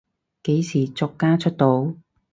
[0.41, 1.93] 幾時作家出道？